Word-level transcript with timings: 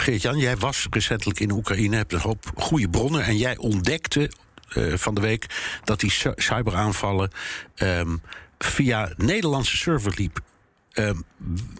Geert-Jan, 0.00 0.38
jij 0.38 0.56
was 0.56 0.86
recentelijk 0.90 1.40
in 1.40 1.50
Oekraïne, 1.50 1.96
hebt 1.96 2.12
een 2.12 2.20
hoop 2.20 2.52
goede 2.56 2.88
bronnen. 2.88 3.24
En 3.24 3.36
jij 3.36 3.56
ontdekte 3.56 4.30
uh, 4.76 4.94
van 4.96 5.14
de 5.14 5.20
week 5.20 5.46
dat 5.84 6.00
die 6.00 6.12
cyberaanvallen 6.36 7.30
um, 7.76 8.22
via 8.58 9.12
Nederlandse 9.16 9.76
server 9.76 10.12
liep. 10.16 10.40
Um, 10.92 11.24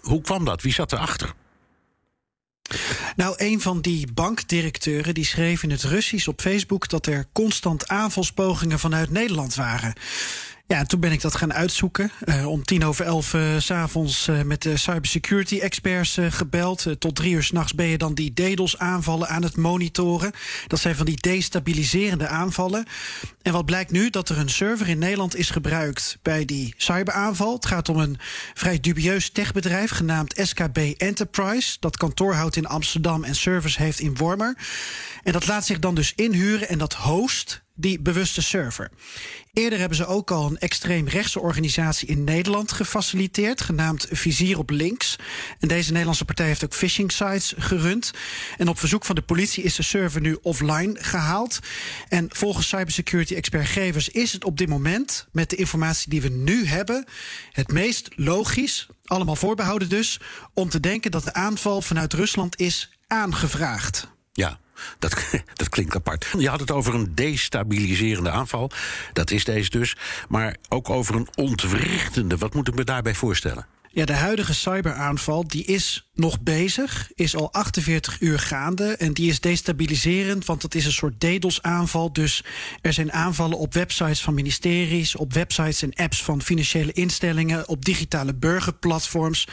hoe 0.00 0.20
kwam 0.20 0.44
dat? 0.44 0.62
Wie 0.62 0.72
zat 0.72 0.92
erachter? 0.92 1.32
Nou, 3.16 3.34
een 3.36 3.60
van 3.60 3.80
die 3.80 4.12
bankdirecteuren 4.12 5.14
die 5.14 5.24
schreef 5.24 5.62
in 5.62 5.70
het 5.70 5.82
Russisch 5.82 6.28
op 6.28 6.40
Facebook 6.40 6.88
dat 6.88 7.06
er 7.06 7.26
constant 7.32 7.88
aanvalspogingen 7.88 8.78
vanuit 8.78 9.10
Nederland 9.10 9.54
waren. 9.54 9.92
Ja, 10.68 10.84
toen 10.84 11.00
ben 11.00 11.12
ik 11.12 11.20
dat 11.20 11.36
gaan 11.36 11.52
uitzoeken. 11.52 12.10
Uh, 12.24 12.46
om 12.46 12.64
tien 12.64 12.84
over 12.84 13.04
elf 13.04 13.36
s 13.58 13.64
s'avonds 13.64 14.28
uh, 14.28 14.42
met 14.42 14.62
de 14.62 14.76
cybersecurity 14.76 15.58
experts 15.58 16.18
gebeld. 16.28 16.86
tot 16.98 17.16
drie 17.16 17.34
uur 17.34 17.42
s'nachts 17.42 17.74
ben 17.74 17.86
je 17.86 17.98
dan 17.98 18.14
die 18.14 18.32
DDoS 18.32 18.78
aanvallen 18.78 19.28
aan 19.28 19.42
het 19.42 19.56
monitoren. 19.56 20.32
Dat 20.66 20.78
zijn 20.78 20.96
van 20.96 21.06
die 21.06 21.20
destabiliserende 21.20 22.26
aanvallen. 22.26 22.86
En 23.42 23.52
wat 23.52 23.64
blijkt 23.64 23.90
nu? 23.90 24.10
Dat 24.10 24.28
er 24.28 24.38
een 24.38 24.48
server 24.48 24.88
in 24.88 24.98
Nederland 24.98 25.36
is 25.36 25.50
gebruikt 25.50 26.18
bij 26.22 26.44
die 26.44 26.74
cyberaanval. 26.76 27.54
Het 27.54 27.66
gaat 27.66 27.88
om 27.88 27.98
een 27.98 28.18
vrij 28.54 28.80
dubieus 28.80 29.30
techbedrijf 29.30 29.90
genaamd 29.90 30.40
SKB 30.42 30.78
Enterprise. 30.96 31.76
Dat 31.80 31.96
kantoor 31.96 32.34
houdt 32.34 32.56
in 32.56 32.66
Amsterdam 32.66 33.24
en 33.24 33.34
servers 33.34 33.76
heeft 33.76 34.00
in 34.00 34.16
Wormer. 34.16 34.56
En 35.22 35.32
dat 35.32 35.46
laat 35.46 35.66
zich 35.66 35.78
dan 35.78 35.94
dus 35.94 36.12
inhuren 36.14 36.68
en 36.68 36.78
dat 36.78 36.94
host 36.94 37.66
die 37.80 38.00
bewuste 38.00 38.42
server. 38.42 38.90
Eerder 39.52 39.78
hebben 39.78 39.96
ze 39.96 40.06
ook 40.06 40.30
al 40.30 40.46
een 40.46 40.58
extreem 40.58 41.08
rechtse 41.08 41.40
organisatie 41.40 42.08
in 42.08 42.24
Nederland 42.24 42.72
gefaciliteerd, 42.72 43.60
genaamd 43.60 44.06
Vizier 44.10 44.58
op 44.58 44.70
Links. 44.70 45.16
En 45.58 45.68
deze 45.68 45.90
Nederlandse 45.90 46.24
partij 46.24 46.46
heeft 46.46 46.64
ook 46.64 46.74
phishing 46.74 47.12
sites 47.12 47.54
gerund. 47.58 48.10
En 48.56 48.68
op 48.68 48.78
verzoek 48.78 49.04
van 49.04 49.14
de 49.14 49.22
politie 49.22 49.62
is 49.62 49.74
de 49.74 49.82
server 49.82 50.20
nu 50.20 50.38
offline 50.42 50.96
gehaald. 51.00 51.58
En 52.08 52.26
volgens 52.28 52.68
cybersecurity 52.68 53.34
expert 53.34 53.66
Gevers 53.66 54.08
is 54.08 54.32
het 54.32 54.44
op 54.44 54.58
dit 54.58 54.68
moment, 54.68 55.26
met 55.32 55.50
de 55.50 55.56
informatie 55.56 56.10
die 56.10 56.22
we 56.22 56.28
nu 56.28 56.66
hebben, 56.66 57.04
het 57.52 57.72
meest 57.72 58.08
logisch, 58.14 58.86
allemaal 59.04 59.36
voorbehouden 59.36 59.88
dus, 59.88 60.20
om 60.54 60.68
te 60.68 60.80
denken 60.80 61.10
dat 61.10 61.24
de 61.24 61.34
aanval 61.34 61.82
vanuit 61.82 62.12
Rusland 62.12 62.60
is 62.60 62.90
aangevraagd. 63.06 64.08
Ja, 64.32 64.58
dat, 64.98 65.30
dat 65.54 65.68
klinkt 65.68 65.94
apart. 65.94 66.26
Je 66.38 66.48
had 66.48 66.60
het 66.60 66.70
over 66.70 66.94
een 66.94 67.14
destabiliserende 67.14 68.30
aanval. 68.30 68.70
Dat 69.12 69.30
is 69.30 69.44
deze 69.44 69.70
dus. 69.70 69.96
Maar 70.28 70.56
ook 70.68 70.90
over 70.90 71.14
een 71.14 71.28
ontwrichtende. 71.34 72.36
Wat 72.36 72.54
moet 72.54 72.68
ik 72.68 72.74
me 72.74 72.84
daarbij 72.84 73.14
voorstellen? 73.14 73.66
Ja, 73.90 74.04
de 74.04 74.12
huidige 74.12 74.54
cyberaanval 74.54 75.48
die 75.48 75.64
is 75.64 76.08
nog 76.14 76.40
bezig, 76.40 77.10
is 77.14 77.36
al 77.36 77.52
48 77.52 78.20
uur 78.20 78.38
gaande 78.38 78.96
en 78.96 79.12
die 79.12 79.30
is 79.30 79.40
destabiliserend, 79.40 80.44
want 80.44 80.62
het 80.62 80.74
is 80.74 80.84
een 80.84 80.92
soort 80.92 81.20
DDoS-aanval. 81.20 82.12
Dus 82.12 82.44
er 82.80 82.92
zijn 82.92 83.12
aanvallen 83.12 83.58
op 83.58 83.74
websites 83.74 84.22
van 84.22 84.34
ministeries, 84.34 85.16
op 85.16 85.32
websites 85.32 85.82
en 85.82 85.94
apps 85.94 86.22
van 86.22 86.42
financiële 86.42 86.92
instellingen, 86.92 87.68
op 87.68 87.84
digitale 87.84 88.34
burgerplatforms. 88.34 89.46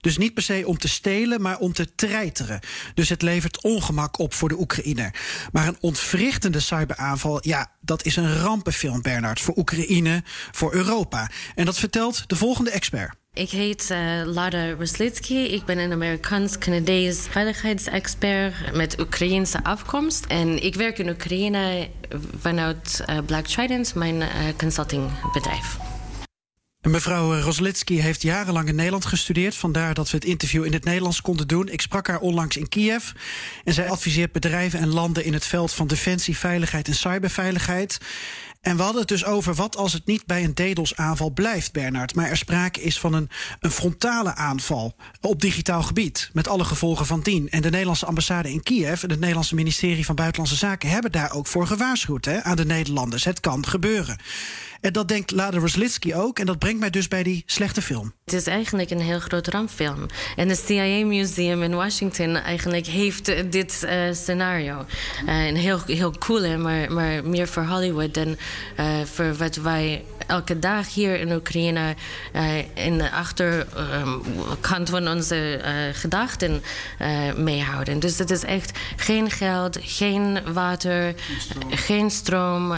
Dus 0.00 0.18
niet 0.18 0.34
per 0.34 0.42
se 0.42 0.62
om 0.66 0.78
te 0.78 0.88
stelen, 0.88 1.40
maar 1.40 1.58
om 1.58 1.72
te 1.72 1.94
treiteren. 1.94 2.60
Dus 2.94 3.08
het 3.08 3.22
levert 3.22 3.62
ongemak 3.62 4.18
op 4.18 4.34
voor 4.34 4.48
de 4.48 4.58
Oekraïner. 4.60 5.14
Maar 5.52 5.68
een 5.68 5.78
ontwrichtende 5.80 6.60
cyberaanval, 6.60 7.38
ja, 7.48 7.72
dat 7.80 8.04
is 8.04 8.16
een 8.16 8.38
rampenfilm, 8.38 9.02
Bernard, 9.02 9.40
voor 9.40 9.56
Oekraïne, 9.56 10.22
voor 10.52 10.74
Europa. 10.74 11.30
En 11.54 11.64
dat 11.64 11.78
vertelt 11.78 12.24
de 12.26 12.36
volgende 12.36 12.70
expert. 12.70 13.22
Ik 13.34 13.50
heet 13.50 13.88
uh, 13.92 13.98
Lara 14.24 14.72
Roslitsky. 14.72 15.34
Ik 15.34 15.64
ben 15.64 15.78
een 15.78 15.92
Amerikaans-Canadees 15.92 17.26
veiligheidsexpert 17.30 18.74
met 18.74 19.00
Oekraïense 19.00 19.64
afkomst. 19.64 20.24
En 20.24 20.62
ik 20.62 20.74
werk 20.74 20.98
in 20.98 21.08
Oekraïne 21.08 21.88
vanuit 22.40 23.04
uh, 23.10 23.18
Black 23.26 23.46
Trident, 23.46 23.94
mijn 23.94 24.16
uh, 24.16 24.28
consultingbedrijf. 24.58 25.76
Mevrouw 26.80 27.40
Roslitsky 27.40 27.94
heeft 27.94 28.22
jarenlang 28.22 28.68
in 28.68 28.74
Nederland 28.74 29.06
gestudeerd. 29.06 29.54
Vandaar 29.54 29.94
dat 29.94 30.10
we 30.10 30.16
het 30.16 30.26
interview 30.26 30.64
in 30.64 30.72
het 30.72 30.84
Nederlands 30.84 31.20
konden 31.20 31.48
doen. 31.48 31.68
Ik 31.68 31.80
sprak 31.80 32.06
haar 32.06 32.20
onlangs 32.20 32.56
in 32.56 32.68
Kiev. 32.68 33.10
En 33.64 33.72
zij 33.72 33.90
adviseert 33.90 34.32
bedrijven 34.32 34.78
en 34.78 34.88
landen 34.88 35.24
in 35.24 35.32
het 35.32 35.46
veld 35.46 35.72
van 35.72 35.86
defensie, 35.86 36.36
veiligheid 36.36 36.88
en 36.88 36.94
cyberveiligheid. 36.94 37.98
En 38.64 38.76
we 38.76 38.82
hadden 38.82 39.00
het 39.00 39.08
dus 39.08 39.24
over 39.24 39.54
wat 39.54 39.76
als 39.76 39.92
het 39.92 40.06
niet 40.06 40.26
bij 40.26 40.44
een 40.44 40.54
DDoS-aanval 40.54 41.30
blijft, 41.30 41.72
Bernard. 41.72 42.14
Maar 42.14 42.30
er 42.30 42.36
sprake 42.36 42.82
is 42.82 43.00
van 43.00 43.14
een, 43.14 43.28
een 43.60 43.70
frontale 43.70 44.34
aanval 44.34 44.96
op 45.20 45.40
digitaal 45.40 45.82
gebied. 45.82 46.30
Met 46.32 46.48
alle 46.48 46.64
gevolgen 46.64 47.06
van 47.06 47.20
dien. 47.20 47.50
En 47.50 47.62
de 47.62 47.70
Nederlandse 47.70 48.06
ambassade 48.06 48.52
in 48.52 48.62
Kiev 48.62 49.02
en 49.02 49.10
het 49.10 49.18
Nederlandse 49.18 49.54
ministerie 49.54 50.04
van 50.04 50.14
Buitenlandse 50.14 50.56
Zaken 50.56 50.88
hebben 50.88 51.12
daar 51.12 51.32
ook 51.32 51.46
voor 51.46 51.66
gewaarschuwd 51.66 52.24
hè, 52.24 52.42
aan 52.42 52.56
de 52.56 52.64
Nederlanders. 52.64 53.24
Het 53.24 53.40
kan 53.40 53.66
gebeuren. 53.66 54.16
En 54.84 54.92
dat 54.92 55.08
denkt 55.08 55.30
Lada 55.30 55.58
Roslitsky 55.58 56.14
ook. 56.14 56.38
En 56.38 56.46
dat 56.46 56.58
brengt 56.58 56.80
mij 56.80 56.90
dus 56.90 57.08
bij 57.08 57.22
die 57.22 57.42
slechte 57.46 57.82
film. 57.82 58.12
Het 58.24 58.34
is 58.34 58.46
eigenlijk 58.46 58.90
een 58.90 59.00
heel 59.00 59.20
groot 59.20 59.46
rampfilm. 59.46 60.06
En 60.36 60.48
het 60.48 60.58
CIA 60.66 61.06
Museum 61.06 61.62
in 61.62 61.74
Washington 61.74 62.36
eigenlijk 62.36 62.86
heeft 62.86 63.52
dit 63.52 63.82
uh, 63.84 64.12
scenario. 64.12 64.84
Een 65.26 65.56
heel, 65.56 65.80
heel 65.86 66.18
cool, 66.18 66.58
maar, 66.58 66.92
maar 66.92 67.24
meer 67.24 67.48
voor 67.48 67.64
Hollywood 67.64 68.14
dan 68.14 68.36
voor 69.04 69.34
wat 69.34 69.56
wij 69.56 70.04
elke 70.26 70.58
dag 70.58 70.94
hier 70.94 71.20
in 71.20 71.32
Oekraïne 71.32 71.94
in 72.74 72.98
de 72.98 73.10
achterkant 73.10 74.90
van 74.90 75.08
onze 75.08 75.60
gedachten 75.92 76.62
meehouden. 77.36 77.98
Dus 77.98 78.18
het 78.18 78.30
is 78.30 78.44
echt 78.44 78.78
geen 78.96 79.30
geld, 79.30 79.78
geen 79.80 80.52
water, 80.52 81.14
geen 81.70 82.10
stroom, 82.10 82.72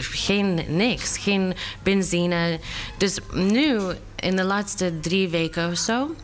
geen 0.00 0.64
niks 0.68 1.18
geen 1.18 1.54
benzine. 1.82 2.58
Dus 2.98 3.18
nu, 3.32 3.80
in 4.16 4.36
de 4.36 4.44
laatste 4.44 5.00
drie 5.00 5.28
weken 5.28 5.70
of 5.70 5.78
zo. 5.78 6.14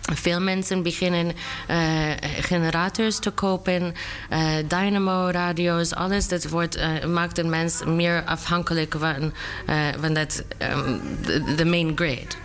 Veel 0.00 0.40
mensen 0.40 0.82
beginnen 0.82 1.26
uh, 1.26 2.12
generators 2.40 3.18
te 3.18 3.30
kopen, 3.30 3.94
uh, 4.32 4.52
dynamo-radio's, 4.68 5.94
alles. 5.94 6.28
Dat 6.28 6.48
wordt, 6.48 6.76
uh, 6.76 7.04
maakt 7.04 7.38
een 7.38 7.50
mens 7.50 7.84
meer 7.84 8.24
afhankelijk 8.24 8.94
van, 8.98 9.32
van 10.00 10.14
dat, 10.14 10.44
um, 11.58 11.70
main 11.70 11.92
grid. 11.94 12.36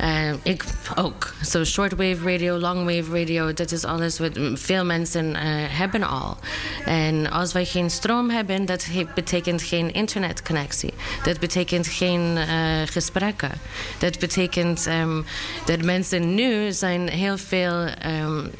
Uh, 0.00 0.32
ik 0.42 0.64
ook. 0.94 1.34
Zo 1.44 1.64
shortwave 1.64 2.32
radio, 2.32 2.58
longwave 2.58 3.18
radio, 3.18 3.52
dat 3.52 3.72
is 3.72 3.84
alles 3.84 4.18
wat 4.18 4.38
veel 4.54 4.84
mensen 4.84 5.24
uh, 5.24 5.38
hebben 5.68 6.02
al. 6.02 6.36
En 6.84 7.30
als 7.30 7.52
wij 7.52 7.64
geen 7.64 7.90
stroom 7.90 8.30
hebben, 8.30 8.66
dat 8.66 8.86
betekent 9.14 9.62
geen 9.62 9.92
internetconnectie. 9.92 10.94
Dat 11.22 11.40
betekent 11.40 11.86
geen 11.86 12.36
uh, 12.36 12.46
gesprekken. 12.84 13.50
Dat 13.98 14.18
betekent 14.18 14.86
um, 14.86 15.24
dat 15.64 15.82
mensen 15.82 16.34
nu 16.34 16.72
zijn 16.72 17.08
heel 17.08 17.38
veel 17.38 17.88
um, 18.06 18.50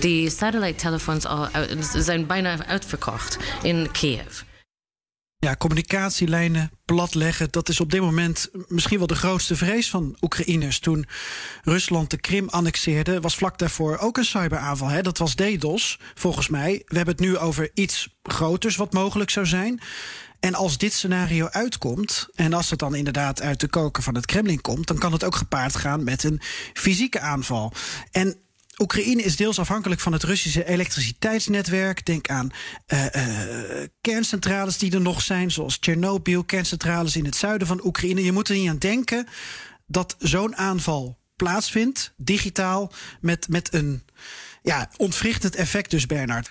die 0.00 0.30
satellite 0.30 0.74
telefoons 0.74 1.26
al 1.26 1.48
zijn 1.96 2.26
bijna 2.26 2.66
uitverkocht 2.66 3.36
in 3.62 3.90
Kiev. 3.92 4.42
Ja, 5.44 5.56
communicatielijnen 5.56 6.70
platleggen, 6.84 7.50
dat 7.50 7.68
is 7.68 7.80
op 7.80 7.90
dit 7.90 8.00
moment 8.00 8.50
misschien 8.68 8.98
wel 8.98 9.06
de 9.06 9.14
grootste 9.14 9.56
vrees 9.56 9.90
van 9.90 10.16
Oekraïners. 10.20 10.78
Toen 10.78 11.06
Rusland 11.62 12.10
de 12.10 12.16
Krim 12.16 12.48
annexeerde, 12.48 13.20
was 13.20 13.36
vlak 13.36 13.58
daarvoor 13.58 13.98
ook 13.98 14.16
een 14.16 14.24
cyberaanval. 14.24 14.88
Hè? 14.88 15.02
Dat 15.02 15.18
was 15.18 15.34
DDoS, 15.34 15.98
volgens 16.14 16.48
mij. 16.48 16.82
We 16.86 16.96
hebben 16.96 17.14
het 17.14 17.24
nu 17.24 17.38
over 17.38 17.70
iets 17.74 18.08
groters 18.22 18.76
wat 18.76 18.92
mogelijk 18.92 19.30
zou 19.30 19.46
zijn. 19.46 19.80
En 20.40 20.54
als 20.54 20.78
dit 20.78 20.92
scenario 20.92 21.48
uitkomt, 21.48 22.28
en 22.34 22.52
als 22.52 22.70
het 22.70 22.78
dan 22.78 22.94
inderdaad 22.94 23.42
uit 23.42 23.60
de 23.60 23.68
koker 23.68 24.02
van 24.02 24.14
het 24.14 24.26
Kremlin 24.26 24.60
komt, 24.60 24.86
dan 24.86 24.98
kan 24.98 25.12
het 25.12 25.24
ook 25.24 25.36
gepaard 25.36 25.76
gaan 25.76 26.04
met 26.04 26.24
een 26.24 26.40
fysieke 26.72 27.20
aanval. 27.20 27.72
En 28.10 28.41
Oekraïne 28.78 29.22
is 29.22 29.36
deels 29.36 29.58
afhankelijk 29.58 30.00
van 30.00 30.12
het 30.12 30.22
Russische 30.22 30.64
elektriciteitsnetwerk. 30.64 32.06
Denk 32.06 32.28
aan 32.28 32.50
uh, 32.86 33.06
uh, 33.16 33.86
kerncentrales 34.00 34.78
die 34.78 34.92
er 34.92 35.00
nog 35.00 35.22
zijn, 35.22 35.50
zoals 35.50 35.78
Tsjernobyl, 35.78 36.44
kerncentrales 36.44 37.16
in 37.16 37.24
het 37.24 37.36
zuiden 37.36 37.66
van 37.66 37.84
Oekraïne. 37.84 38.24
Je 38.24 38.32
moet 38.32 38.48
er 38.48 38.56
niet 38.56 38.68
aan 38.68 38.78
denken 38.78 39.26
dat 39.86 40.16
zo'n 40.18 40.56
aanval 40.56 41.18
plaatsvindt, 41.36 42.14
digitaal, 42.16 42.92
met, 43.20 43.48
met 43.48 43.74
een 43.74 44.02
ja, 44.62 44.90
ontwrichtend 44.96 45.54
effect 45.54 45.90
dus, 45.90 46.06
Bernard. 46.06 46.50